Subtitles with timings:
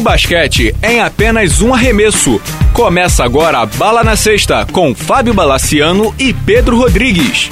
[0.00, 2.40] O basquete em apenas um arremesso.
[2.72, 7.50] Começa agora a Bala na Sexta com Fábio Balaciano e Pedro Rodrigues.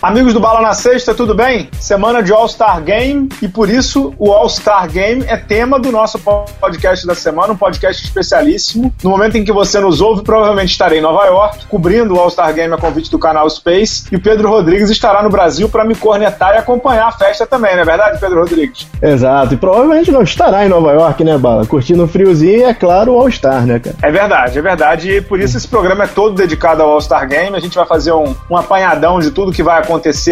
[0.00, 1.68] Amigos do Bala na Sexta, tudo bem?
[1.72, 7.04] Semana de All-Star Game e por isso o All-Star Game é tema do nosso podcast
[7.04, 8.94] da semana, um podcast especialíssimo.
[9.02, 12.54] No momento em que você nos ouve, provavelmente estarei em Nova York, cobrindo o All-Star
[12.54, 15.96] Game a convite do canal Space, e o Pedro Rodrigues estará no Brasil para me
[15.96, 18.86] cornetar e acompanhar a festa também, não é verdade, Pedro Rodrigues?
[19.02, 21.66] Exato, e provavelmente não estará em Nova York, né, Bala?
[21.66, 23.96] Curtindo um friozinho e, é claro, o All-Star, né, cara?
[24.00, 27.56] É verdade, é verdade, e por isso esse programa é todo dedicado ao All-Star Game.
[27.56, 29.88] A gente vai fazer um, um apanhadão de tudo que vai acontecer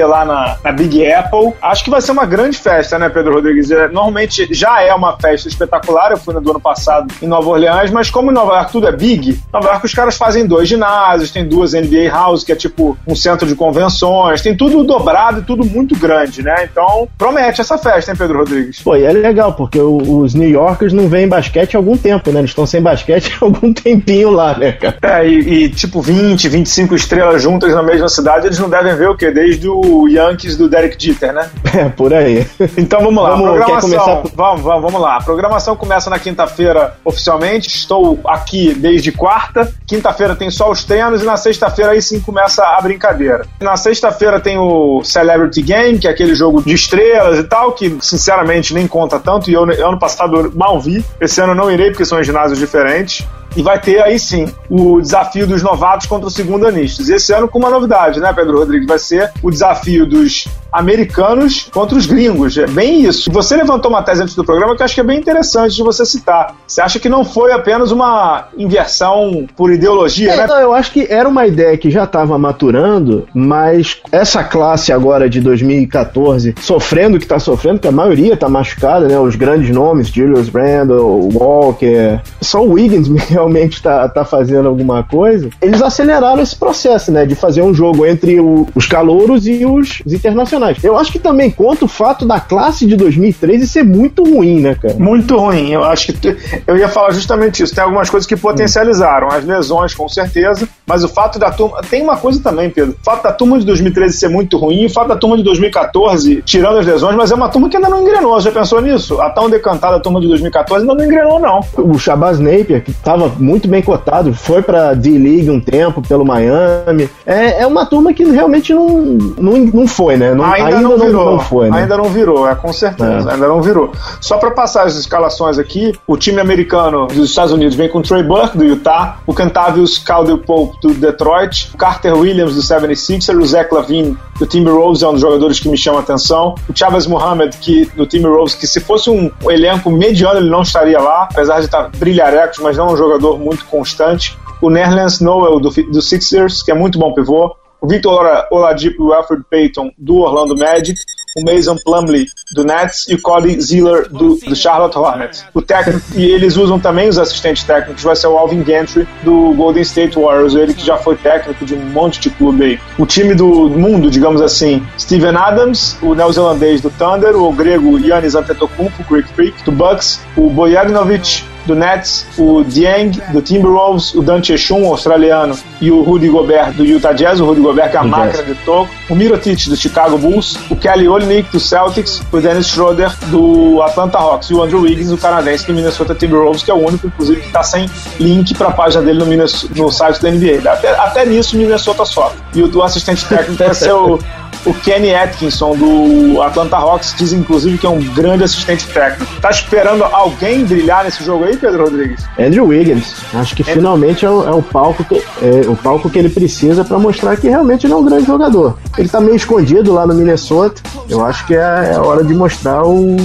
[0.07, 1.53] lá na, na, Big Apple.
[1.61, 3.71] Acho que vai ser uma grande festa, né, Pedro Rodrigues?
[3.71, 6.11] É, normalmente já é uma festa espetacular.
[6.11, 8.87] Eu fui no do ano passado em Nova Orleans, mas como em Nova York tudo
[8.87, 12.57] é big, Nova York os caras fazem dois ginásios, tem duas NBA House, que é
[12.57, 16.69] tipo um centro de convenções, tem tudo dobrado e tudo muito grande, né?
[16.71, 18.81] Então promete essa festa, hein, Pedro Rodrigues?
[18.81, 22.41] Pô, e é legal, porque os New Yorkers não vêm basquete há algum tempo, né?
[22.41, 24.97] Eles estão sem basquete há algum tempinho lá, né, cara?
[25.03, 29.09] É, e, e tipo 20, 25 estrelas juntas na mesma cidade, eles não devem ver
[29.09, 29.31] o quê?
[29.47, 31.51] Desde o o Yankees do Derek Jeter, né?
[31.77, 32.47] É, por aí.
[32.79, 33.31] Então vamos lá.
[33.33, 33.91] Vamos, programação.
[33.91, 34.23] Começar...
[34.35, 35.17] Vamos, vamos, vamos lá.
[35.17, 37.69] A programação começa na quinta-feira oficialmente.
[37.69, 39.71] Estou aqui desde quarta.
[39.87, 43.45] Quinta-feira tem só os treinos e na sexta-feira aí sim começa a brincadeira.
[43.61, 47.99] Na sexta-feira tem o Celebrity Game, que é aquele jogo de estrelas e tal, que
[48.01, 49.51] sinceramente nem conta tanto.
[49.51, 51.05] E eu ano passado mal vi.
[51.21, 53.27] Esse ano não irei porque são ginásios diferentes.
[53.57, 57.09] E vai ter aí sim o desafio dos novatos contra os segundanistas.
[57.09, 58.87] Esse ano com uma novidade, né, Pedro Rodrigues?
[58.87, 60.47] Vai ser o desafio dos
[60.77, 62.57] americanos contra os gringos.
[62.59, 63.31] É bem isso.
[63.33, 65.83] Você levantou uma tese antes do programa que eu acho que é bem interessante de
[65.83, 66.55] você citar.
[66.67, 70.47] Você acha que não foi apenas uma inversão por ideologia, é, né?
[70.47, 75.31] Não, eu acho que era uma ideia que já estava maturando, mas essa classe agora
[75.31, 79.19] de 2014, sofrendo o que está sofrendo, que a maioria está machucada, né?
[79.19, 85.49] Os grandes nomes, Julius Randle, Walker, só o Wiggins realmente está tá fazendo alguma coisa.
[85.63, 87.25] Eles aceleraram esse processo, né?
[87.25, 91.19] De fazer um jogo entre o, os calouros e os, os internacionais Eu acho que
[91.19, 94.95] também conta o fato da classe de 2013 ser muito ruim, né, cara?
[94.95, 95.71] Muito ruim.
[95.71, 97.75] Eu acho que eu ia falar justamente isso.
[97.75, 99.29] Tem algumas coisas que potencializaram.
[99.29, 100.69] As lesões, com certeza.
[100.87, 101.81] Mas o fato da turma.
[101.83, 102.97] Tem uma coisa também, Pedro.
[103.01, 106.43] O fato da turma de 2013 ser muito ruim, o fato da turma de 2014,
[106.43, 108.35] tirando as lesões, mas é uma turma que ainda não engrenou.
[108.35, 109.21] Você já pensou nisso?
[109.21, 111.61] A tão decantada turma de 2014 ainda não engrenou, não.
[111.79, 117.09] O Shabazz Napier, que estava muito bem cotado, foi pra D-League um tempo pelo Miami.
[117.27, 120.35] É, é uma turma que realmente não, não, não foi, né?
[120.35, 121.25] Não, ainda, ainda não virou.
[121.25, 121.79] Não, não foi, né?
[121.79, 123.31] Ainda não virou, é com certeza.
[123.31, 123.35] É.
[123.35, 123.93] Ainda não virou.
[124.21, 128.23] Só para passar as escalações aqui, o time americano dos Estados Unidos vem com Trey
[128.23, 133.47] Burke, do Utah, o Cantavius Caldwell Pope, do Detroit, o Carter Williams, do 76ers, o
[133.47, 137.07] Zach Lavine, do Timberwolves, é um dos jogadores que me chama a atenção, o Chavez
[137.07, 141.59] Mohamed, que, do Timberwolves, que se fosse um elenco mediano ele não estaria lá, apesar
[141.59, 144.37] de estar brilharecos, mas não um jogador muito constante.
[144.61, 147.55] O Nerlens Noel, do, do Sixers, que é muito bom pivô.
[147.81, 150.99] O Victor Oladipo e o Alfred Payton do Orlando Magic,
[151.37, 155.45] o Mason Plumley do Nets e o Cody Ziller do, do Charlotte Hornets.
[155.53, 159.53] O técnico, e eles usam também os assistentes técnicos, vai ser o Alvin Gentry do
[159.55, 162.81] Golden State Warriors, ele que já foi técnico de um monte de clube aí.
[162.99, 168.35] O time do mundo, digamos assim, Steven Adams, o neozelandês do Thunder, o grego Giannis
[168.35, 174.53] Antetokounmpo, Greek Freak, do Bucks, o Bojagnovic do Nets, o Dieng do Timberwolves, o Dante
[174.53, 178.05] Echum, australiano, e o Rudy Gobert do Utah Jazz, o Rudy Gobert que é a
[178.05, 182.69] máquina de toco, o Mirotic do Chicago Bulls, o Kelly Olynyk do Celtics, o Dennis
[182.69, 186.75] Schroeder do Atlanta Hawks e o Andrew Wiggins, o canadense do Minnesota Timberwolves, que é
[186.75, 189.45] o único, inclusive, que está sem link para a página dele no,
[189.77, 190.71] no site da NBA.
[190.71, 192.39] Até, até nisso, Minnesota sofre.
[192.55, 193.93] E o, o assistente técnico vai ser
[194.67, 199.41] o Kenny Atkinson do Atlanta Hawks diz inclusive que é um grande assistente técnico.
[199.41, 202.25] Tá esperando alguém brilhar nesse jogo aí, Pedro Rodrigues?
[202.39, 203.15] Andrew Wiggins.
[203.33, 203.77] Acho que Andrew...
[203.77, 207.37] finalmente é o, é o, palco que, é o palco que ele precisa para mostrar
[207.37, 208.77] que realmente ele é um grande jogador.
[208.99, 210.83] Ele tá meio escondido lá no Minnesota.
[211.09, 213.17] Eu acho que é, é hora de mostrar o,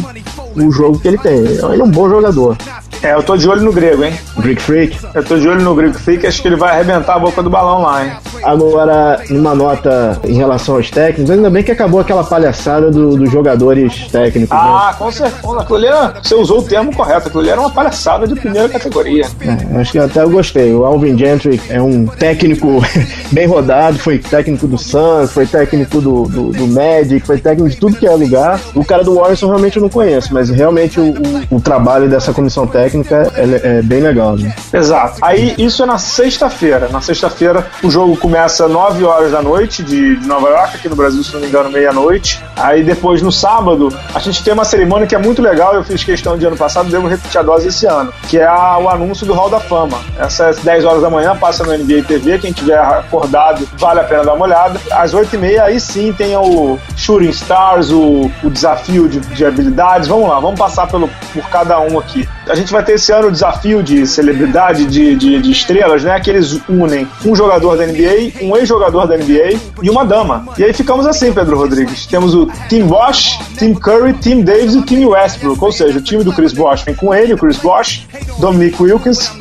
[0.55, 1.39] o jogo que ele tem.
[1.39, 2.55] Ele é um bom jogador.
[3.03, 4.13] É, eu tô de olho no grego, hein?
[4.37, 4.95] Greek Freak?
[5.15, 7.49] Eu tô de olho no Greek Freak, acho que ele vai arrebentar a boca do
[7.49, 8.11] balão lá, hein?
[8.43, 13.31] Agora, numa nota em relação aos técnicos, ainda bem que acabou aquela palhaçada do, dos
[13.31, 14.55] jogadores técnicos.
[14.55, 14.63] Né?
[14.63, 14.97] Ah, né?
[14.99, 15.61] com certeza.
[15.61, 19.25] Aquilo era, você usou o termo correto, aquilo era uma palhaçada de primeira categoria.
[19.41, 20.71] É, acho que até eu gostei.
[20.71, 22.83] O Alvin Gentry é um técnico
[23.31, 27.77] bem rodado, foi técnico do Suns, foi técnico do, do, do Magic, foi técnico de
[27.77, 28.59] tudo que é lugar.
[28.75, 31.13] O cara do Warriors realmente eu não conheço, mas realmente o,
[31.49, 34.53] o, o trabalho dessa comissão técnica técnica é, é, bem legal, né?
[34.73, 35.17] Exato.
[35.21, 36.89] Aí isso é na sexta-feira.
[36.89, 40.95] Na sexta-feira o jogo começa 9 horas da noite de, de Nova York, aqui no
[40.95, 42.43] Brasil, se não me engano, meia-noite.
[42.55, 45.73] Aí depois no sábado a gente tem uma cerimônia que é muito legal.
[45.73, 48.77] Eu fiz questão de ano passado, devo repetir a dose esse ano, que é a,
[48.77, 49.99] o anúncio do Hall da Fama.
[50.19, 52.39] Essas 10 horas da manhã passa no NBA TV.
[52.39, 54.79] Quem tiver acordado vale a pena dar uma olhada.
[54.91, 60.07] Às 8h30 aí sim tem o Shooting Stars, o, o desafio de, de habilidades.
[60.07, 62.27] Vamos lá, vamos passar pelo, por cada um aqui.
[62.47, 66.19] A gente vai ter esse ano o desafio de celebridade, de, de, de estrelas, né?
[66.19, 70.47] Que eles unem um jogador da NBA, um ex-jogador da NBA e uma dama.
[70.57, 72.05] E aí ficamos assim, Pedro Rodrigues.
[72.05, 75.63] Temos o Tim Bosch, Tim Curry, Tim Davis e Tim Westbrook.
[75.63, 78.05] Ou seja, o time do Chris Bosch vem com ele, o Chris Bosch,
[78.39, 79.31] Dominic Wilkins,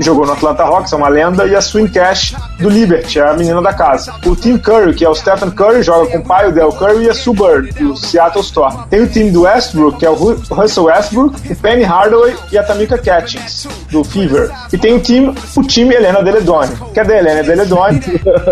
[0.00, 3.60] jogou no Atlanta Hawks, é uma lenda, e a Swing Cash do Liberty, a menina
[3.62, 4.14] da casa.
[4.24, 7.04] O Tim Curry, que é o Stephen Curry, joga com o pai, o Del Curry,
[7.04, 8.84] e a Sue Bird, do Seattle Storm.
[8.88, 12.62] Tem o time do Westbrook, que é o Russell Westbrook, o Penny Hardaway e a
[12.62, 14.50] Tamika Catchings, do Fever.
[14.72, 16.72] E tem o time, o time Helena Deledone.
[16.94, 18.00] Cadê a Helena Deledone?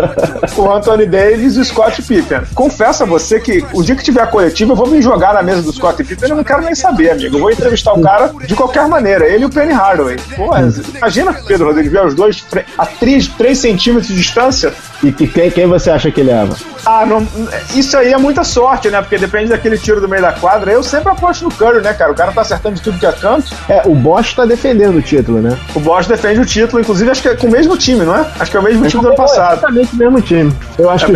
[0.57, 2.41] o Anthony Davis e o Scott Pippen.
[2.53, 5.41] Confesso a você que o dia que tiver a coletiva, eu vou me jogar na
[5.41, 7.35] mesa do Scott Pippen, eu não quero nem saber, amigo.
[7.35, 10.17] Eu vou entrevistar o cara de qualquer maneira, ele e o Penny Hardaway.
[10.35, 10.49] Pô,
[10.97, 12.45] imagina, Pedro Rodrigues, ver os dois
[12.77, 14.73] a 3, 3 centímetros de distância.
[15.03, 16.55] E que, quem, quem você acha que ele ama?
[16.85, 17.27] Ah, não,
[17.75, 19.01] isso aí é muita sorte, né?
[19.01, 20.71] Porque depende daquele tiro do meio da quadra.
[20.71, 22.11] Eu sempre aposto no Curry, né, cara?
[22.11, 23.53] O cara tá acertando de tudo que é canto.
[23.69, 25.57] É, o Bosch tá defendendo o título, né?
[25.75, 28.25] O Bosch defende o título, inclusive acho que é com o mesmo time, não é?
[28.39, 29.57] Acho que é o mesmo é time do ano passado.
[29.57, 30.53] Exatamente o mesmo time.
[30.77, 31.13] Eu acho é que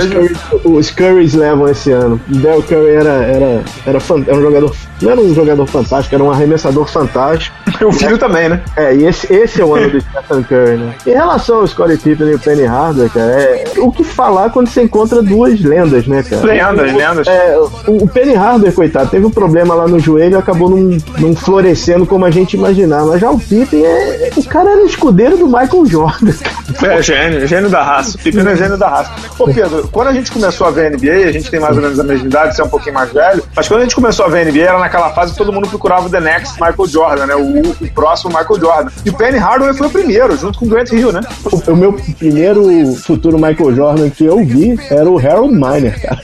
[0.66, 0.92] os.
[0.92, 2.22] Curry, Currys levam esse ano.
[2.30, 3.98] O Del Curry era, era, era,
[4.28, 4.76] era um jogador.
[5.02, 7.56] Não era um jogador fantástico, era um arremessador fantástico.
[7.88, 8.62] O filho também, né?
[8.76, 10.96] É, e esse, esse é o ano do Stephen Curry, né?
[11.06, 14.68] Em relação ao Scottie Pippen e o Penny Hardaway, cara, é o que falar quando
[14.68, 16.44] você encontra duas lendas, né, cara?
[16.44, 17.28] Lendas, lendas.
[17.28, 17.58] É,
[17.88, 21.36] o, o Penny Hardaway, coitado, teve um problema lá no joelho e acabou não, não
[21.36, 23.08] florescendo como a gente imaginava.
[23.08, 26.34] Mas já o Pippen, é, o cara era escudeiro do Michael Jordan.
[26.84, 28.18] É, gênio, gênio da raça.
[28.18, 29.12] O Pippen é gênio da raça.
[29.38, 32.00] Ô, Pedro, quando a gente começou a ver NBA, a gente tem mais ou menos
[32.00, 34.30] a mesma idade, você é um pouquinho mais velho, mas quando a gente começou a
[34.30, 37.36] ver NBA, era naquela fase que todo mundo procurava o The Next Michael Jordan, né?
[37.36, 38.92] O, o próximo Michael Jordan.
[39.06, 41.22] E o Penny Hardaway foi o primeiro, junto com o Grant Hill, né?
[41.46, 46.22] O, o meu primeiro futuro Michael Jordan que eu vi era o Harold Miner, cara.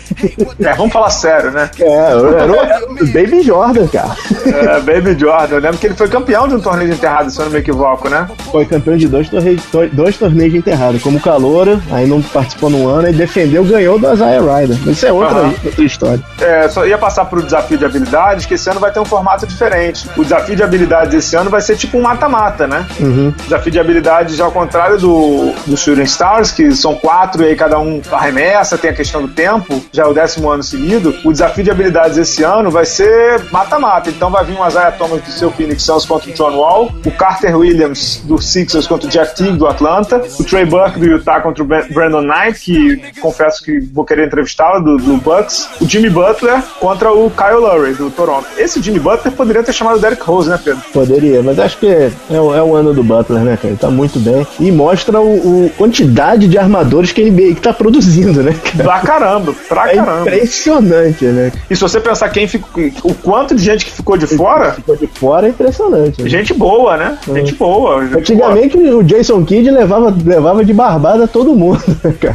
[0.59, 1.69] É, vamos falar sério, né?
[1.79, 4.15] É, era o Baby Jordan, cara.
[4.45, 5.55] É, Baby Jordan.
[5.55, 7.59] Eu lembro que ele foi campeão de um torneio de enterrado, se eu não me
[7.59, 8.27] equivoco, né?
[8.51, 9.61] Foi campeão de dois torneios,
[9.94, 14.11] dois torneios de enterrado, como caloura, aí não participou no ano e defendeu, ganhou do
[14.11, 14.77] Isaiah Ryder.
[14.88, 15.53] Isso é outra, uhum.
[15.63, 16.23] outra história.
[16.39, 19.45] É, só ia passar pro desafio de habilidades, que esse ano vai ter um formato
[19.45, 20.09] diferente.
[20.17, 22.88] O desafio de habilidades esse ano vai ser tipo um mata-mata, né?
[23.00, 23.33] Uhum.
[23.44, 27.77] Desafio de habilidades, ao contrário do, do Shooting Stars, que são quatro e aí cada
[27.79, 31.13] um arremessa, tem a questão do tempo, já é o décimo ano seguido.
[31.25, 34.09] O desafio de habilidades esse ano vai ser mata-mata.
[34.09, 37.12] Então vai vir o Isaiah Thomas do seu Phoenix Suns contra o John Wall, o
[37.12, 41.41] Carter Williams do Sixers contra o Jack Teague do Atlanta, o Trey Burke do Utah
[41.41, 46.09] contra o Brandon Knight, que confesso que vou querer entrevistá-lo, do, do Bucks, o Jimmy
[46.09, 48.47] Butler contra o Kyle Lowry do Toronto.
[48.57, 50.81] Esse Jimmy Butler poderia ter chamado o Derrick Rose, né, Pedro?
[50.94, 53.69] Poderia, mas acho que é, é, o, é o ano do Butler, né, cara?
[53.69, 54.45] Ele tá muito bem.
[54.59, 58.55] E mostra o, o quantidade de armadores que a NBA que tá produzindo, né?
[58.63, 58.83] Cara?
[58.83, 60.21] Pra caramba, pra é caramba.
[60.21, 61.51] Impressionante, né?
[61.69, 62.67] E se você pensar quem ficou.
[63.03, 64.73] O quanto de gente que ficou de fora.
[64.73, 66.21] Ficou de fora é impressionante.
[66.21, 66.29] Né?
[66.29, 67.17] Gente boa, né?
[67.29, 67.33] É.
[67.33, 68.03] Gente boa.
[68.03, 68.97] Gente Antigamente boa.
[68.97, 71.81] o Jason Kidd levava, levava de barbada todo mundo.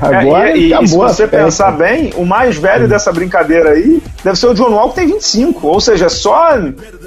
[0.00, 4.02] Agora é, e, e, e se você pensar bem, o mais velho dessa brincadeira aí
[4.24, 5.66] deve ser o John Wall que tem 25.
[5.66, 6.58] Ou seja, só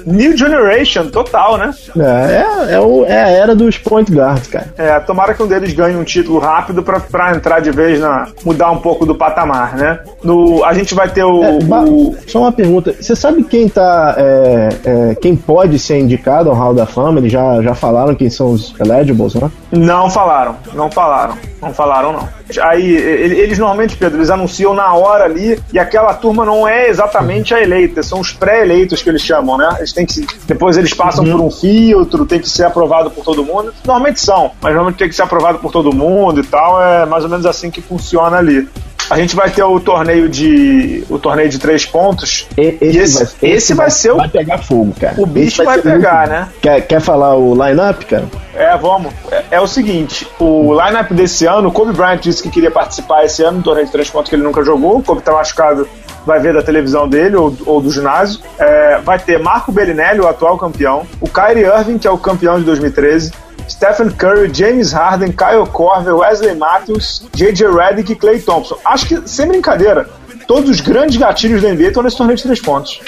[0.06, 1.65] New Generation total, né?
[1.96, 4.66] É, é, é, o, é a era dos point guards, cara.
[4.76, 8.28] É, tomara que um deles ganhe um título rápido pra, pra entrar de vez na.
[8.44, 10.00] mudar um pouco do patamar, né?
[10.22, 11.42] No, a gente vai ter o.
[11.42, 12.14] É, o...
[12.26, 12.94] Só uma pergunta.
[12.98, 14.14] Você sabe quem tá.
[14.18, 17.18] É, é, quem pode ser indicado ao Hall da Fama?
[17.18, 19.50] Eles já, já falaram quem são os eligibles, né?
[19.70, 21.36] Não falaram, não falaram.
[21.60, 22.28] Não falaram, não.
[22.62, 27.54] Aí, eles normalmente, Pedro, eles anunciam na hora ali e aquela turma não é exatamente
[27.54, 29.68] a eleita, são os pré-eleitos que eles chamam, né?
[29.78, 30.26] Eles têm que.
[30.46, 31.32] Depois eles passam uhum.
[31.32, 33.72] por um filtro, tem que ser aprovado por todo mundo.
[33.84, 36.80] Normalmente são, mas normalmente tem que ser aprovado por todo mundo e tal.
[36.80, 38.68] É mais ou menos assim que funciona ali.
[39.08, 42.46] A gente vai ter o torneio de o torneio de três pontos.
[42.56, 45.14] E, esse, esse, vai, esse, esse vai, ser o vai pegar fogo, cara.
[45.18, 46.48] O bicho vai, vai pegar, né?
[46.60, 48.24] Quer, quer falar o line-up, cara?
[48.54, 49.12] É, vamos.
[49.30, 53.24] É, é, o seguinte, o line-up desse ano, o Kobe Bryant disse que queria participar
[53.24, 54.98] esse ano do torneio de três pontos que ele nunca jogou.
[54.98, 55.88] O Kobe tá machucado,
[56.24, 58.40] vai ver da televisão dele ou, ou do ginásio.
[58.58, 61.06] É, vai ter Marco Bellinelli, o atual campeão.
[61.20, 63.32] O Kyrie Irving, que é o campeão de 2013.
[63.68, 67.66] Stephen Curry, James Harden, Kyle Korver, Wesley Matthews, J.J.
[67.70, 68.76] Redick e Clay Thompson.
[68.84, 70.08] Acho que, sem brincadeira,
[70.46, 73.00] todos os grandes gatilhos da NBA estão nesse torneio de três pontos.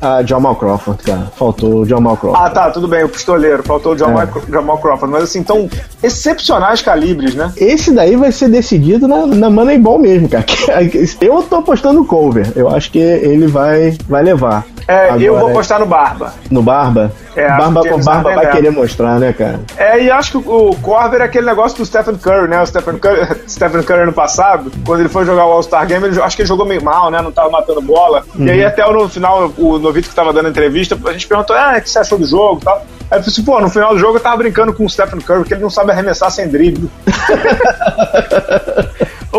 [0.00, 1.32] Ah, Jamal Crawford, cara.
[1.36, 2.46] Faltou o Jamal Crawford.
[2.46, 3.62] Ah, tá, tudo bem, o pistoleiro.
[3.62, 4.50] Faltou o Jamal, é.
[4.50, 5.12] Jamal Crawford.
[5.12, 5.68] Mas assim, então,
[6.02, 7.52] excepcionais calibres, né?
[7.56, 10.44] Esse daí vai ser decidido na, na Moneyball mesmo, cara.
[11.20, 12.52] Eu tô apostando no Cover.
[12.54, 14.64] Eu acho que ele vai, vai levar.
[14.86, 16.34] É, Agora, eu vou apostar no Barba.
[16.50, 17.12] No Barba?
[17.34, 19.60] É, Barba com Barba vai querer mostrar, né, cara?
[19.76, 22.60] É, e acho que o Corver é aquele negócio do Stephen Curry, né?
[22.60, 26.20] O Stephen Curry, Stephen Curry ano passado, quando ele foi jogar o All-Star Game, ele,
[26.20, 27.22] acho que ele jogou meio mal, né?
[27.22, 28.24] Não tava matando bola.
[28.34, 28.46] Uhum.
[28.46, 31.74] E aí, até no final, o Novito que tava dando entrevista, a gente perguntou, ah,
[31.78, 32.84] o que você achou do jogo e tal.
[33.10, 35.40] Aí eu assim, pô, no final do jogo eu tava brincando com o Stephen Curry,
[35.40, 36.90] porque ele não sabe arremessar sem drible.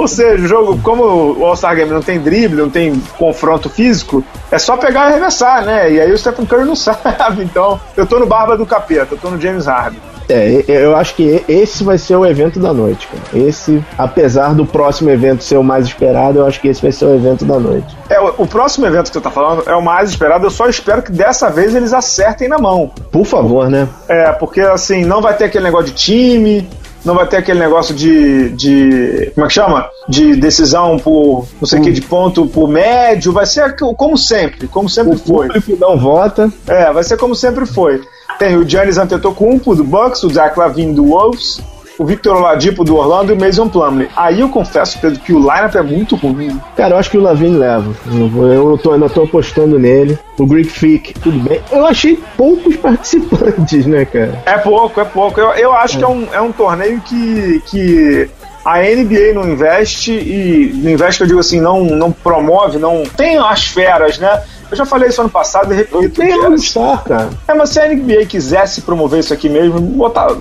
[0.04, 1.02] Ou seja, o jogo, como
[1.40, 5.64] o All-Star Game não tem drible, não tem confronto físico, é só pegar e arremessar,
[5.64, 5.94] né?
[5.94, 7.42] E aí o Stephen Curry não sabe.
[7.42, 10.02] Então, eu tô no Barba do Capeta, eu tô no James Harden.
[10.28, 13.46] É, eu acho que esse vai ser o evento da noite, cara.
[13.46, 17.06] Esse, apesar do próximo evento ser o mais esperado, eu acho que esse vai ser
[17.06, 17.98] o evento da noite.
[18.10, 20.68] É, o, o próximo evento que você tá falando é o mais esperado, eu só
[20.68, 22.92] espero que dessa vez eles acertem na mão.
[23.10, 23.88] Por favor, né?
[24.10, 26.70] É, porque assim, não vai ter aquele negócio de time,
[27.04, 29.90] não vai ter aquele negócio de, de como é que chama?
[30.08, 34.68] De decisão por não sei o que, de ponto por médio, vai ser como sempre,
[34.68, 35.48] como sempre o foi.
[35.48, 36.52] O público não vota.
[36.68, 38.02] É, vai ser como sempre foi.
[38.40, 41.62] Tem o Giannis Antetokounmpo do Bucks, o Zach Lavine do Wolves,
[41.98, 44.10] o Victor Oladipo do Orlando e o Mason Plumlee.
[44.16, 46.60] Aí eu confesso, Pedro, que o lineup é muito ruim.
[46.76, 47.94] Cara, eu acho que o Lavine leva.
[48.08, 50.18] Eu tô, ainda tô apostando nele.
[50.38, 51.62] O Greek Freak, tudo bem.
[51.72, 54.42] Eu achei poucos participantes, né, cara?
[54.46, 55.40] É pouco, é pouco.
[55.40, 56.00] Eu, eu acho é.
[56.00, 58.30] que é um, é um torneio que, que
[58.66, 63.38] a NBA não investe e não investe, eu digo assim, não, não promove, não tem
[63.38, 64.42] as feras, né?
[64.74, 66.10] Eu já falei isso ano passado e repito.
[66.10, 67.30] Tem All-Star, cara.
[67.48, 69.80] É, mas se a NBA quisesse promover isso aqui mesmo,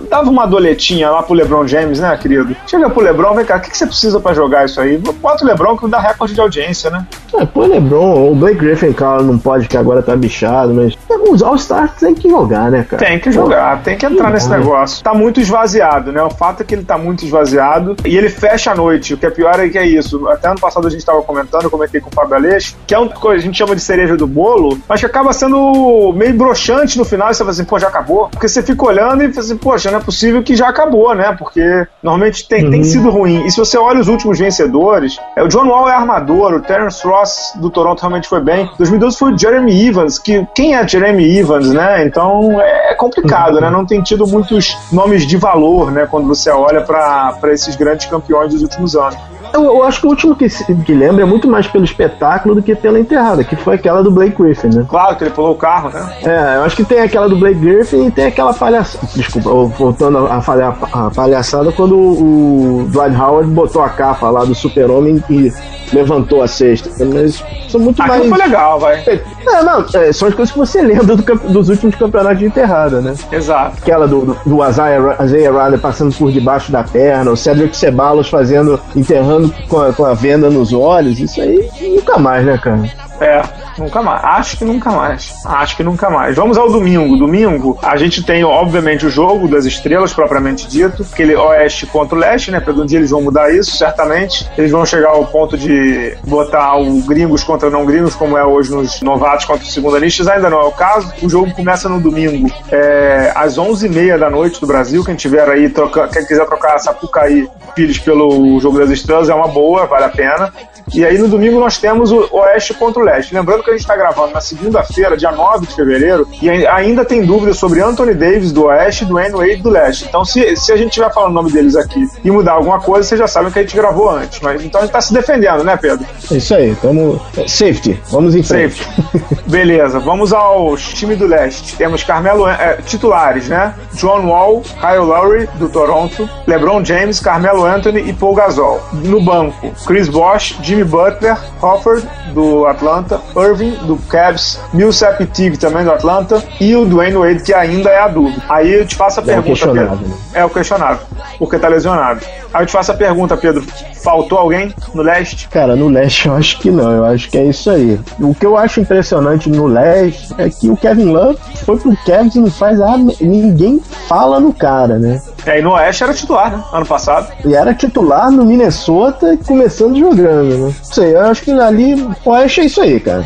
[0.09, 2.57] dava uma doletinha lá pro LeBron James, né, querido?
[2.67, 4.97] Chega pro LeBron, vem cá, o que, que você precisa pra jogar isso aí?
[4.97, 7.07] Bota o LeBron que dá recorde de audiência, né?
[7.35, 10.97] É, pô, LeBron, o Blake Griffin, cara, não pode, que agora tá bichado, mas
[11.31, 13.05] os All-Stars tem que jogar, né, cara?
[13.05, 15.05] Tem que jogar, tem que entrar nesse negócio.
[15.05, 16.23] Tá muito esvaziado, né?
[16.23, 19.15] O fato é que ele tá muito esvaziado e ele fecha a noite.
[19.15, 20.27] O que é pior é que é isso.
[20.29, 22.99] Até ano passado a gente tava comentando, eu comentei com o Fábio Aleixo, que é
[22.99, 26.97] uma coisa a gente chama de cereja do bolo, mas que acaba sendo meio broxante
[26.97, 28.29] no final e você fala assim, pô, já acabou.
[28.29, 31.35] Porque você fica olhando e fala assim, poxa, não é possível que já acabou, né?
[31.39, 32.71] Porque normalmente tem, uhum.
[32.71, 33.45] tem sido ruim.
[33.45, 37.07] E se você olha os últimos vencedores, é o John Wall é armador, o Terence
[37.07, 38.71] Ross do Toronto realmente foi bem.
[38.79, 42.05] 2012 foi o Jeremy Evans, que quem é Jeremy Evans, né?
[42.07, 43.71] Então é complicado, né?
[43.71, 46.07] Não tem tido muitos nomes de valor, né?
[46.09, 49.17] Quando você olha para esses grandes campeões dos últimos anos.
[49.53, 52.63] Eu, eu, acho que o último que, que lembra é muito mais pelo espetáculo do
[52.63, 54.87] que pela enterrada, que foi aquela do Blake Griffin, né?
[54.89, 56.15] Claro que ele pulou o carro, né?
[56.23, 59.07] É, eu acho que tem aquela do Blake Griffin e tem aquela palhaçada.
[59.15, 64.55] Desculpa, voltando a, falha, a palhaçada, quando o Dwight Howard botou a capa lá do
[64.55, 65.53] Super-Homem e
[65.93, 66.91] levantou a cesta.
[67.05, 68.29] Mas são muito Aquilo mais.
[68.29, 69.03] foi legal, vai.
[69.07, 71.17] É, não, é, são as coisas que você lembra do,
[71.53, 73.15] dos últimos campeonatos de enterrada, né?
[73.31, 73.77] Exato.
[73.81, 78.81] Aquela do, do, do Isaiah, Isaiah passando por debaixo da perna, o Cedric Ceballos fazendo,
[78.95, 79.32] enterrando
[79.69, 82.83] com a, com a venda nos olhos, isso aí nunca mais, né, cara?
[83.23, 83.43] É,
[83.79, 84.25] nunca mais.
[84.25, 85.47] Acho que nunca mais.
[85.47, 86.35] Acho que nunca mais.
[86.35, 87.17] Vamos ao domingo.
[87.17, 92.19] Domingo, a gente tem, obviamente, o jogo das estrelas, propriamente dito, aquele oeste contra o
[92.19, 92.59] leste, né?
[92.59, 94.51] Pelo dia eles vão mudar isso, certamente.
[94.59, 98.73] Eles vão chegar ao ponto de botar o gringos contra não gringos, como é hoje
[98.73, 100.27] nos novatos contra os segundanistas.
[100.27, 101.13] Ainda não é o caso.
[101.23, 105.05] O jogo começa no domingo, é, às 11h30 da noite do Brasil.
[105.05, 109.49] Quem tiver aí, troca, quem quiser trocar Sapucaí Pires pelo jogo das estrelas, é uma
[109.49, 110.53] boa, vale a pena.
[110.95, 113.35] E aí no domingo nós temos o Oeste contra o Leste.
[113.35, 117.25] Lembrando que a gente está gravando na segunda-feira, dia 9 de fevereiro, e ainda tem
[117.25, 120.05] dúvidas sobre Anthony Davis do Oeste e Wade do Leste.
[120.09, 123.09] Então, se, se a gente estiver falando o nome deles aqui e mudar alguma coisa,
[123.09, 124.41] vocês já sabem que a gente gravou antes.
[124.41, 126.07] Mas então a gente está se defendendo, né, Pedro?
[126.31, 126.77] É isso aí.
[126.83, 127.21] Vamos.
[127.47, 128.01] Safety.
[128.11, 128.83] Vamos em frente.
[128.83, 129.43] Safety.
[129.47, 129.99] Beleza.
[129.99, 131.77] Vamos ao time do Leste.
[131.77, 133.75] Temos Carmelo é, titulares, né?
[133.95, 138.81] John Wall, Kyle Lowry do Toronto, LeBron James, Carmelo Anthony e Paul Gasol.
[138.93, 145.59] No banco, Chris Bosh, Jimmy Butler, Hofford do Atlanta, Irving do Cavs, Millsap e Tig
[145.59, 148.43] também do Atlanta e o Dwayne Wade que ainda é a dúvida.
[148.49, 149.97] Aí eu te faço a é pergunta, Pedro.
[149.97, 150.17] Né?
[150.35, 151.07] É o questionável,
[151.39, 152.21] porque tá lesionado.
[152.53, 153.65] Aí eu te faço a pergunta, Pedro.
[154.03, 155.49] Faltou alguém no leste?
[155.49, 156.91] Cara, no leste eu acho que não.
[156.91, 157.99] Eu acho que é isso aí.
[158.21, 162.35] O que eu acho impressionante no leste é que o Kevin Love foi pro Cavs
[162.35, 162.97] e não faz a...
[163.21, 165.21] ninguém fala no cara, né?
[165.45, 166.65] É, e no Oeste era titular, né?
[166.73, 167.33] Ano passado.
[167.45, 170.75] E era titular no Minnesota começando jogando, né?
[170.79, 171.95] Não sei, eu acho que ali
[172.25, 173.25] Oeste é isso aí, cara.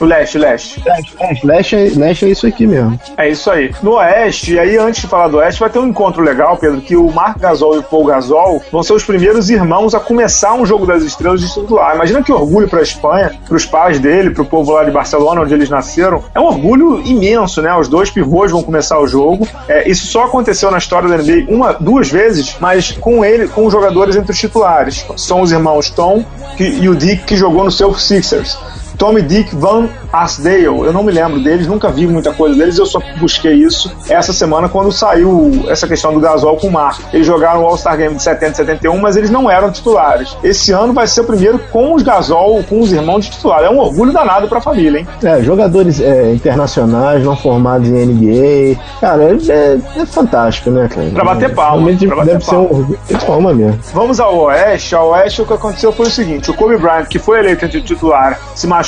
[0.00, 0.82] O leste, leste.
[0.84, 2.98] Leste, leste, é, leste é isso aqui mesmo.
[3.16, 3.74] É isso aí.
[3.82, 6.80] No oeste, e aí antes de falar do oeste, vai ter um encontro legal, Pedro,
[6.80, 10.54] que o Marc Gasol e o Paul Gasol vão ser os primeiros irmãos a começar
[10.54, 11.94] um jogo das estrelas de titular.
[11.94, 14.90] Imagina que orgulho para a Espanha, para os pais dele, para o povo lá de
[14.90, 16.24] Barcelona, onde eles nasceram.
[16.34, 17.74] É um orgulho imenso, né?
[17.74, 19.48] Os dois pivôs vão começar o jogo.
[19.68, 23.66] É, isso só aconteceu na história da NBA uma, duas vezes, mas com ele, com
[23.66, 25.06] os jogadores entre os titulares.
[25.16, 26.24] São os irmãos Tom
[26.58, 28.58] e o Dick que jogou no seu Sixers.
[28.98, 32.86] Tommy Dick Van Asdale, eu não me lembro deles, nunca vi muita coisa deles, eu
[32.86, 36.98] só busquei isso essa semana quando saiu essa questão do Gasol com o Mar.
[37.12, 40.36] Eles jogaram o All-Star Game de 70 e 71, mas eles não eram titulares.
[40.42, 43.62] Esse ano vai ser o primeiro com os Gasol, com os irmãos de titular.
[43.62, 45.06] É um orgulho danado pra família, hein?
[45.22, 48.80] É, jogadores é, internacionais, não formados em NBA.
[49.00, 51.10] Cara, é, é, é fantástico, né, cara?
[51.10, 51.86] Pra bater palma.
[51.96, 52.68] Pra bater deve palma.
[52.68, 53.78] ser um orgulho de palma mesmo.
[53.92, 54.94] Vamos ao Oeste.
[54.94, 57.80] Ao Oeste, o que aconteceu foi o seguinte: o Kobe Bryant, que foi eleito entre
[57.82, 58.85] titular, se machucou.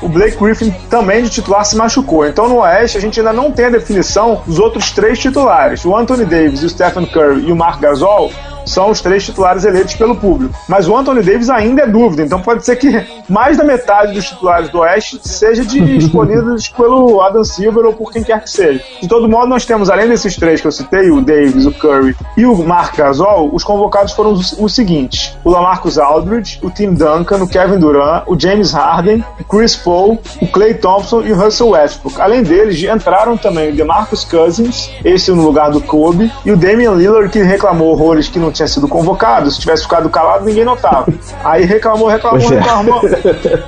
[0.00, 2.26] O Blake Griffin também de titular se machucou.
[2.26, 5.84] Então no Oeste a gente ainda não tem a definição dos outros três titulares.
[5.84, 8.30] O Anthony Davis, o Stephen Curry e o Mark Gasol
[8.64, 10.54] são os três titulares eleitos pelo público.
[10.68, 14.24] Mas o Anthony Davis ainda é dúvida, então pode ser que mais da metade dos
[14.24, 18.82] titulares do Oeste seja de escolhidos pelo Adam Silver ou por quem quer que seja.
[19.00, 22.16] De todo modo, nós temos, além desses três que eu citei, o Davis, o Curry
[22.36, 26.94] e o Mark Gasol, os convocados foram os, os seguintes: o Lamarcus Aldridge, o Tim
[26.94, 31.36] Duncan, o Kevin Durant, o James Harden, o Chris Paul, o Clay Thompson e o
[31.36, 32.20] Russell Westbrook.
[32.20, 36.92] Além deles, entraram também o DeMarcus Cousins, esse no lugar do Kobe, e o Damian
[36.92, 39.50] Lillard, que reclamou horrores que não tinha sido convocado.
[39.50, 41.06] Se tivesse ficado calado, ninguém notava.
[41.44, 42.56] Aí reclamou, reclamou, é.
[42.56, 43.00] reclamou.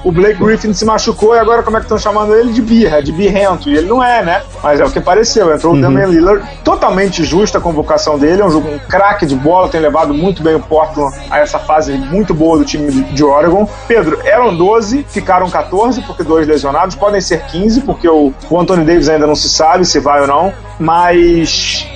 [0.05, 3.03] O Blake Griffin se machucou e agora como é que estão chamando ele de birra,
[3.03, 3.69] de birrento.
[3.69, 4.43] E ele não é, né?
[4.63, 5.53] Mas é o que pareceu.
[5.53, 5.79] Entrou uhum.
[5.79, 8.43] o Damian Lillard, totalmente justa a convocação dele.
[8.43, 11.59] É um, jogo, um craque de bola, tem levado muito bem o Portland a essa
[11.59, 13.69] fase muito boa do time de Oregon.
[13.89, 16.95] Pedro, eram 12, ficaram 14, porque dois lesionados.
[16.95, 20.27] Podem ser 15, porque o, o Anthony Davis ainda não se sabe se vai ou
[20.27, 20.53] não.
[20.79, 21.87] Mas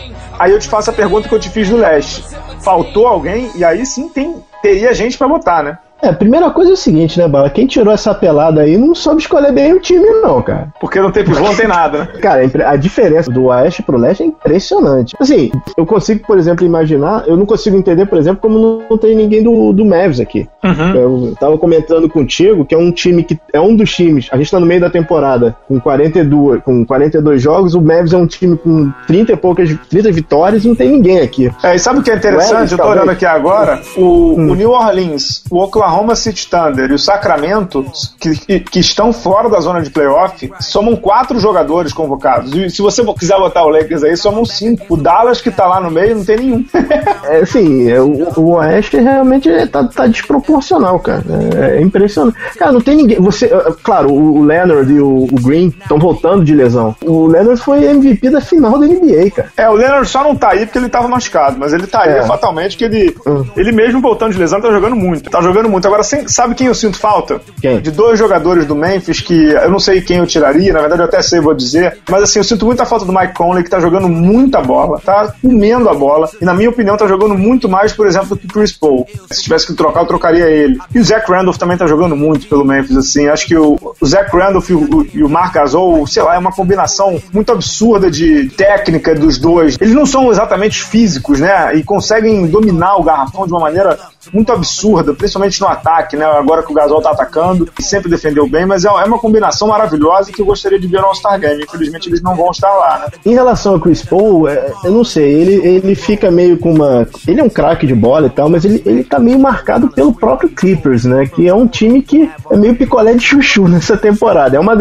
[0.40, 2.24] Aí eu te faço a pergunta que eu te fiz do leste.
[2.62, 3.50] Faltou alguém?
[3.54, 5.78] E aí sim tem, teria gente para botar, né?
[6.02, 7.50] É, a primeira coisa é o seguinte, né, Bala?
[7.50, 10.68] Quem tirou essa pelada aí não soube escolher bem o time, não, cara.
[10.80, 12.08] Porque não tem pivô, não tem nada, né?
[12.20, 15.16] Cara, a diferença do Oeste pro Leste é impressionante.
[15.18, 19.14] Assim, eu consigo, por exemplo, imaginar, eu não consigo entender, por exemplo, como não tem
[19.14, 20.48] ninguém do, do Mavs aqui.
[20.62, 20.94] Uhum.
[20.94, 24.50] Eu tava comentando contigo que é um time que é um dos times, a gente
[24.50, 28.56] tá no meio da temporada com 42, com 42 jogos, o Mavs é um time
[28.56, 31.50] com 30 e poucas 30 vitórias e não tem ninguém aqui.
[31.62, 32.72] É, e sabe o que é interessante?
[32.72, 34.50] eu tô olhando aqui agora, o, hum.
[34.50, 37.84] o New Orleans, o Oklahoma Oklahoma City Thunder e o Sacramento,
[38.20, 42.54] que, que estão fora da zona de playoff, somam quatro jogadores convocados.
[42.54, 44.86] E se você quiser botar o Lakers aí, somam cinco.
[44.88, 46.64] O Dallas, que tá lá no meio, não tem nenhum.
[47.24, 51.24] é, sim, é, o, o Oeste realmente tá, tá desproporcional, cara.
[51.56, 52.36] É, é, impressionante.
[52.56, 53.20] Cara, não tem ninguém.
[53.20, 56.94] Você, é, claro, o Leonard e o, o Green estão voltando de lesão.
[57.04, 59.52] O Leonard foi MVP da final da NBA, cara.
[59.56, 62.18] É, o Leonard só não tá aí porque ele tava machucado, mas ele tá aí
[62.18, 62.22] é.
[62.22, 63.44] fatalmente que ele, hum.
[63.56, 65.28] ele mesmo voltando de lesão tá jogando muito.
[65.30, 65.86] Tá jogando muito muito.
[65.86, 67.40] Agora, sabe quem eu sinto falta?
[67.60, 67.80] Quem?
[67.80, 71.06] De dois jogadores do Memphis que eu não sei quem eu tiraria, na verdade eu
[71.06, 73.80] até sei, vou dizer, mas assim, eu sinto muita falta do Mike Conley, que tá
[73.80, 77.92] jogando muita bola, tá comendo a bola, e na minha opinião tá jogando muito mais,
[77.92, 79.06] por exemplo, do que o Chris Paul.
[79.30, 80.78] Se tivesse que trocar, eu trocaria ele.
[80.94, 84.06] E o Zach Randolph também tá jogando muito pelo Memphis, assim, acho que o, o
[84.06, 88.10] Zach Randolph e o, e o Marc Gasol, sei lá, é uma combinação muito absurda
[88.10, 89.76] de técnica dos dois.
[89.80, 93.98] Eles não são exatamente físicos, né, e conseguem dominar o garrafão de uma maneira
[94.32, 96.24] muito absurda, principalmente no ataque, né?
[96.24, 99.68] Agora que o Gasol tá atacando, e sempre defendeu bem, mas é, é uma combinação
[99.68, 101.62] maravilhosa que eu gostaria de ver no All-Star Game.
[101.62, 103.06] Infelizmente eles não vão estar lá, né?
[103.24, 107.08] Em relação ao Chris Paul, é, eu não sei, ele, ele fica meio com uma.
[107.26, 110.12] Ele é um craque de bola e tal, mas ele, ele tá meio marcado pelo
[110.12, 111.26] próprio Clippers, né?
[111.26, 114.56] Que é um time que é meio picolé de chuchu nessa temporada.
[114.56, 114.74] É uma.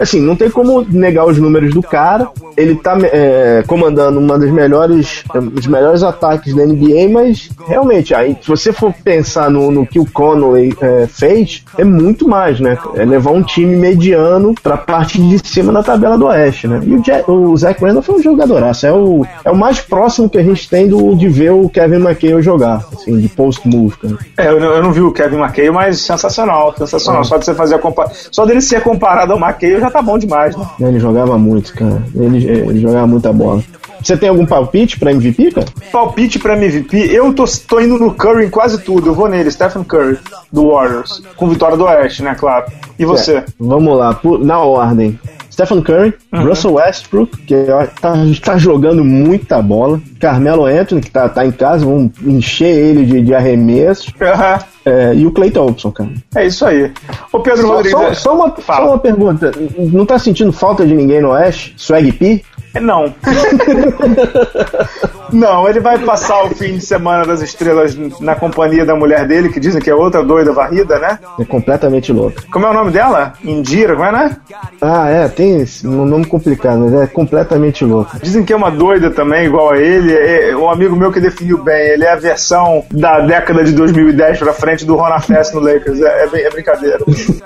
[0.00, 2.28] Assim, não tem como negar os números do cara.
[2.56, 5.24] Ele tá é, comandando uma das melhores.
[5.54, 9.98] os melhores ataques da NBA, mas realmente, aí, se você for pensar no, no que
[9.98, 12.78] o Conley é, fez, é muito mais, né?
[12.94, 16.80] É levar um time mediano pra parte de cima da tabela do Oeste, né?
[16.84, 18.86] E o, Jack, o Zach Randolph foi um jogadoraço.
[18.86, 21.96] É o, é o mais próximo que a gente tem do, de ver o Kevin
[21.96, 23.94] McHale jogar, assim, de post-move.
[24.36, 27.22] É, eu não, eu não, vi o Kevin McHale, mas sensacional, sensacional.
[27.22, 27.24] É.
[27.24, 28.16] Só de você fazer a comparação.
[28.30, 30.66] Só dele ser comparado ao McHale já tá bom demais, né?
[30.80, 32.02] Ele jogava muito, cara.
[32.14, 33.62] Ele, ele jogava muita bola.
[34.02, 35.66] Você tem algum palpite pra MVP, cara?
[35.90, 36.96] Palpite pra MVP?
[37.12, 39.08] Eu tô, tô indo no Curry em quase tudo.
[39.08, 40.18] Eu vou nele, Stephen Curry,
[40.52, 41.22] do Warriors.
[41.36, 42.66] Com vitória do Oeste, né, claro.
[42.98, 43.38] E você?
[43.38, 45.18] É, vamos lá, na ordem.
[45.50, 46.44] Stephen Curry, uhum.
[46.44, 47.54] Russell Westbrook, que
[48.00, 53.04] tá, tá jogando muita bola, Carmelo Anthony, que tá, tá em casa, vamos encher ele
[53.04, 54.06] de, de arremessos.
[54.06, 54.64] Uhum.
[54.84, 56.10] É, e o Clay Thompson, cara.
[56.36, 56.92] É isso aí.
[57.32, 57.98] Ô Pedro só, Rodrigues.
[57.98, 59.50] Só, só, uma, só uma pergunta.
[59.76, 61.74] Não tá sentindo falta de ninguém no Oeste?
[61.76, 62.44] Swag P?
[62.80, 63.14] Não.
[65.32, 69.50] Não, ele vai passar o fim de semana das estrelas na companhia da mulher dele,
[69.50, 71.18] que dizem que é outra doida varrida, né?
[71.38, 72.42] É completamente louca.
[72.50, 73.34] Como é o nome dela?
[73.44, 74.36] Indira, como é, né?
[74.80, 78.18] Ah, é, tem um nome complicado, mas é completamente louca.
[78.22, 80.14] Dizem que é uma doida também, igual a ele.
[80.14, 84.38] É um amigo meu que definiu bem, ele é a versão da década de 2010
[84.38, 86.00] pra frente do Ron Fest no Lakers.
[86.00, 86.98] É, é, é brincadeira.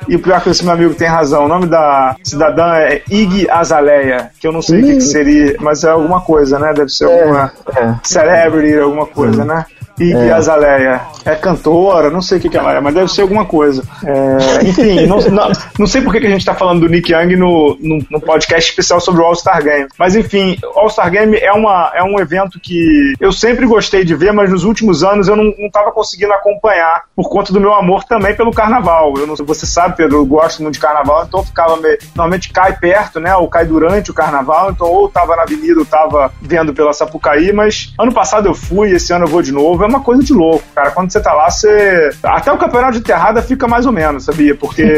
[0.09, 1.45] e o pior é que esse meu amigo tem razão.
[1.45, 5.57] O nome da cidadã é Ig Azaleia, que eu não sei o que, que, seria,
[5.61, 6.73] mas é alguma coisa, né?
[6.73, 7.95] Deve ser é, alguma é.
[8.03, 9.65] celebrity, alguma coisa, né?
[9.99, 10.33] e é.
[10.33, 13.83] Azaleia é cantora, não sei o que, que ela é, mas deve ser alguma coisa.
[14.05, 17.37] É, enfim, não, não, não, sei por que, a gente está falando do Nick Young
[17.37, 19.89] no, no, no, podcast especial sobre o All-Star Game.
[19.99, 24.33] Mas enfim, All-Star Game é, uma, é um evento que eu sempre gostei de ver,
[24.33, 28.35] mas nos últimos anos eu não estava conseguindo acompanhar por conta do meu amor também
[28.35, 29.15] pelo carnaval.
[29.17, 32.53] Eu não, você sabe, Pedro, eu gosto muito de carnaval, então eu ficava meio, normalmente
[32.53, 33.35] cai perto, né?
[33.37, 37.53] Ou cai durante o carnaval, então ou estava na avenida ou estava vendo pela Sapucaí,
[37.53, 39.83] mas ano passado eu fui, esse ano eu vou de novo.
[39.83, 40.91] É uma coisa de louco, cara.
[40.91, 42.11] Quando você tá lá, você.
[42.23, 44.55] Até o campeonato de terrada fica mais ou menos, sabia?
[44.55, 44.97] Porque.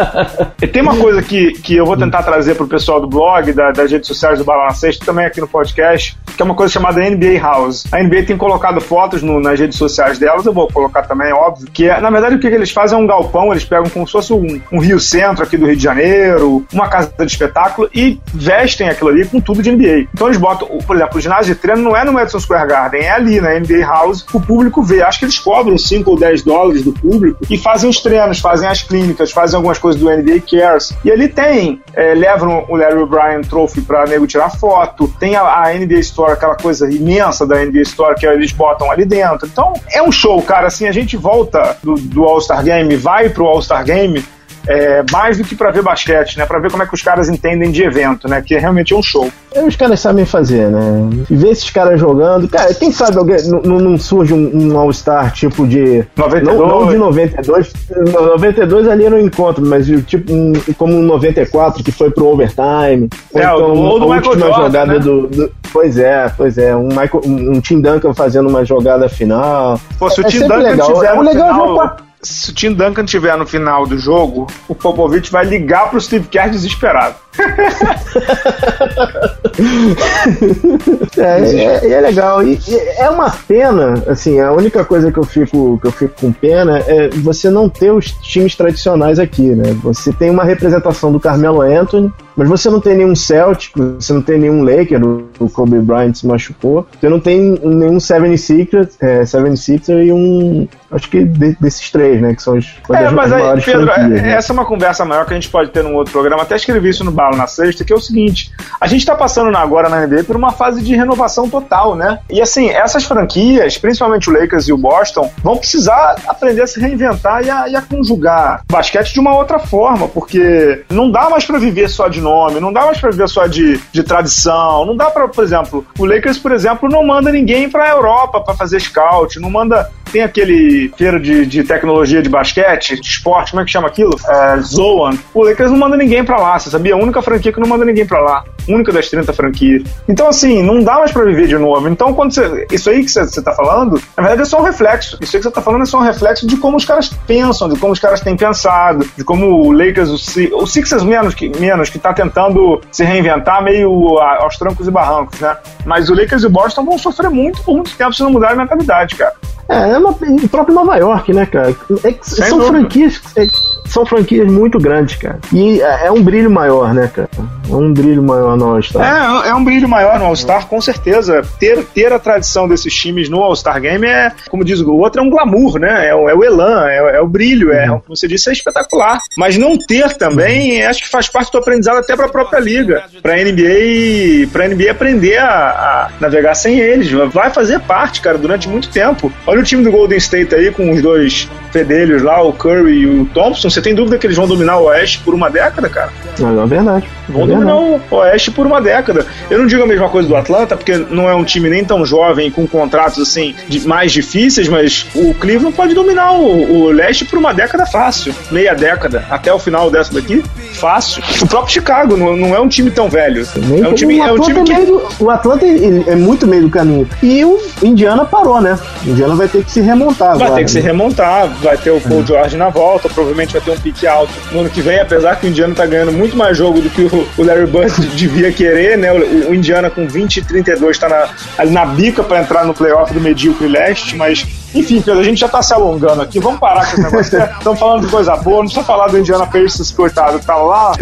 [0.72, 3.90] tem uma coisa que, que eu vou tentar trazer pro pessoal do blog, da, das
[3.90, 7.00] redes sociais do Bala na Sexta, também aqui no podcast, que é uma coisa chamada
[7.00, 7.84] NBA House.
[7.92, 11.68] A NBA tem colocado fotos no, nas redes sociais delas, eu vou colocar também, óbvio.
[11.72, 14.06] Que é, na verdade, o que, que eles fazem é um galpão, eles pegam como
[14.06, 17.88] se fosse um, um Rio Centro aqui do Rio de Janeiro, uma casa de espetáculo
[17.94, 20.08] e vestem aquilo ali com tudo de NBA.
[20.14, 23.02] Então eles botam, por exemplo, o ginásio de treino não é no Madison Square Garden,
[23.02, 25.02] é ali na NBA House, o público vê.
[25.02, 28.68] Acho que eles cobram 5 ou 10 dólares do público e fazem os treinos, fazem
[28.68, 30.94] as clínicas, fazem algumas coisas do NBA Cares.
[31.04, 35.42] E ali tem, é, levam o Larry O'Brien Trophy pra nego tirar foto, tem a,
[35.42, 39.46] a, NBA Store, aquela coisa imensa da NBA Store que eles botam ali dentro.
[39.46, 40.66] Então é um show, cara.
[40.66, 44.22] Assim, a gente volta do, do All-Star Game, vai pro All-Star Game
[44.66, 46.46] é, mais do que para ver basquete, né?
[46.46, 48.42] Para ver como é que os caras entendem de evento, né?
[48.42, 49.30] Que realmente é um show.
[49.52, 51.10] É, os caras sabem fazer, né?
[51.28, 52.48] E ver esses caras jogando.
[52.48, 56.04] Cara, quem sabe alguém, não, surge um, um All-Star tipo de.
[56.16, 56.58] 92.
[56.58, 57.72] Não, não, de 92.
[57.90, 63.08] 92 ali era um encontro, mas tipo um, como um 94 que foi pro overtime.
[63.34, 64.98] É, então, ou do a última Jordan, jogada né?
[64.98, 66.74] do, do, Pois é, pois é.
[66.74, 69.80] Um, Michael, um, um Tim Duncan fazendo uma jogada final.
[69.98, 70.92] Pô, se o é, Tim Duncan legal.
[70.92, 71.84] tiver o legal final...
[71.84, 76.00] é se o Tim Duncan tiver no final do jogo, o Popovich vai ligar pro
[76.00, 77.16] Steve Kerr desesperado.
[81.16, 82.42] é, é, é, legal.
[82.42, 86.12] E, e, é uma pena, assim, a única coisa que eu fico que eu fico
[86.20, 89.76] com pena é você não ter os times tradicionais aqui, né?
[89.82, 94.22] Você tem uma representação do Carmelo Anthony, mas você não tem nenhum Celtic, você não
[94.22, 95.00] tem nenhum Laker,
[95.38, 96.86] o Kobe Bryant se machucou.
[96.98, 102.34] Você não tem nenhum 76 é, 76 e um acho que de, desses três, né,
[102.34, 104.32] que são os É, mas aí, Pedro, né?
[104.32, 106.42] essa é uma conversa maior que a gente pode ter num outro programa.
[106.42, 109.88] Até escrevi isso no na sexta, que é o seguinte: a gente está passando agora
[109.88, 112.20] na NBA por uma fase de renovação total, né?
[112.30, 116.80] E assim, essas franquias, principalmente o Lakers e o Boston, vão precisar aprender a se
[116.80, 121.44] reinventar e a, e a conjugar basquete de uma outra forma, porque não dá mais
[121.44, 124.96] para viver só de nome, não dá mais para viver só de, de tradição, não
[124.96, 128.54] dá para, por exemplo, o Lakers, por exemplo, não manda ninguém para a Europa para
[128.54, 133.62] fazer scout, não manda tem aquele feira de, de tecnologia de basquete, de esporte, como
[133.62, 134.14] é que chama aquilo?
[134.28, 135.16] É, Zoan.
[135.32, 136.94] O Lakers não manda ninguém pra lá, você sabia?
[136.94, 138.44] A única franquia que não manda ninguém pra lá.
[138.68, 139.82] Única das 30 franquias.
[140.08, 141.88] Então, assim, não dá mais pra viver de novo.
[141.88, 142.66] Então, quando você.
[142.70, 145.18] Isso aí que você, você tá falando, na verdade é só um reflexo.
[145.20, 147.68] Isso aí que você tá falando é só um reflexo de como os caras pensam,
[147.68, 151.48] de como os caras têm pensado, de como o Lakers, o, o Sixers menos que,
[151.58, 155.56] menos, que tá tentando se reinventar meio aos trancos e barrancos, né?
[155.84, 158.52] Mas o Lakers e o Boston vão sofrer muito por muito tempo se não mudar
[158.52, 159.34] a mentalidade, cara.
[159.68, 161.74] É, é uma, o próprio Nova York, né, cara?
[162.02, 162.80] É, são dúvida.
[162.80, 163.20] franquias.
[163.36, 163.46] É,
[163.90, 165.38] são franquias muito grandes, cara.
[165.52, 167.28] E é, é um brilho maior, né, cara?
[167.68, 169.44] É um brilho maior no All-Star.
[169.44, 171.42] É, é um brilho maior no All-Star, com certeza.
[171.58, 175.24] Ter, ter a tradição desses times no All-Star Game é, como diz o outro, é
[175.24, 176.06] um glamour, né?
[176.06, 178.00] É, é o elan, é, é, o brilho, é, uhum.
[178.00, 179.20] como você disse, é espetacular.
[179.36, 180.88] Mas não ter também, uhum.
[180.88, 183.04] acho que faz parte do aprendizado até para a própria liga.
[183.22, 187.10] Pra NBA, pra NBA aprender a, a, navegar sem eles.
[187.32, 189.32] Vai fazer parte, cara, durante muito tempo.
[189.46, 193.06] Olha o time do Golden State aí com os dois fedelhos lá, o Curry e
[193.06, 193.70] o Thompson.
[193.70, 196.10] Você tem dúvida que eles vão dominar o Oeste por uma década, cara?
[196.38, 197.06] Não, é verdade.
[197.28, 198.02] Vão é dominar verdade.
[198.10, 199.26] o Oeste por uma década.
[199.50, 202.04] Eu não digo a mesma coisa do Atlanta, porque não é um time nem tão
[202.04, 203.54] jovem, com contratos assim
[203.84, 208.34] mais difíceis, mas o Cleveland pode dominar o, o Leste por uma década fácil.
[208.50, 210.42] Meia década, até o final dessa daqui,
[210.74, 211.22] fácil.
[211.42, 213.46] O próprio Chicago não, não é um time tão velho.
[213.56, 214.74] Nem é um time, é um time que...
[214.86, 217.08] do, o Atlanta é muito meio do caminho.
[217.22, 218.78] E o Indiana parou, né?
[219.04, 220.50] O Indiana vai ter que se remontar vai agora.
[220.50, 220.80] Vai ter que né?
[220.80, 224.32] se remontar, vai ter o Paul George na volta, provavelmente vai ter um pique alto
[224.52, 227.02] no ano que vem, apesar que o Indiana tá ganhando muito mais jogo do que
[227.02, 229.12] o, Larry Bird devia querer, né?
[229.12, 232.74] O, o, Indiana com 20 e 32 tá na, ali na bica para entrar no
[232.74, 236.38] playoff do medíocre leste, mas enfim, Pedro, a gente já tá se alongando aqui.
[236.38, 237.42] Vamos parar com esse negócio.
[237.58, 238.58] Estamos falando de coisa boa.
[238.58, 240.38] Não precisa falar do Indiana Pacers, coitado.
[240.40, 240.92] Tá lá,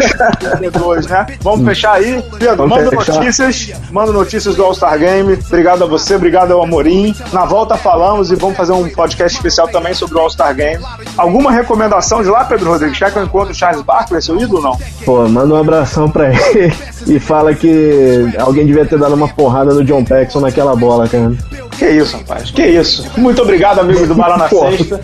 [0.79, 1.25] dois, né?
[1.41, 2.21] Vamos fechar aí.
[2.37, 3.15] Pedro, Vamos manda fechar.
[3.15, 3.71] notícias.
[3.91, 5.33] Manda notícias do All-Star Game.
[5.47, 7.15] Obrigado a você, obrigado ao Amorim.
[7.31, 10.83] Na volta falamos e vamos fazer um podcast especial também sobre o All-Star Game.
[11.17, 12.97] Alguma recomendação de lá, Pedro Rodrigues?
[12.97, 14.79] Quer que eu encontre o Charles Barkley, seu ídolo ou não?
[15.05, 16.73] Pô, manda um abração pra ele
[17.07, 21.31] e fala que alguém devia ter dado uma porrada no John Paxson naquela bola, cara.
[21.79, 22.51] Que isso, rapaz.
[22.51, 23.09] Que isso.
[23.17, 24.99] Muito obrigado, amigos do Bala na Sexta.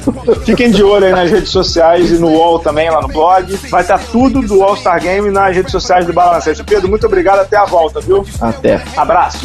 [0.45, 3.55] Fiquem de olho aí nas redes sociais e no UOL também, lá no blog.
[3.69, 6.65] Vai estar tudo do All Star Game nas redes sociais do Bala na Sexta.
[6.65, 7.39] Pedro, muito obrigado.
[7.39, 8.25] Até a volta, viu?
[8.41, 8.83] Até.
[8.97, 9.39] Abraço.